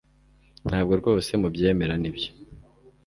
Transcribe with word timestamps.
Ntabwo 0.67 0.93
rwose 1.01 1.31
mubyemera 1.41 1.93
nibyo 2.01 2.29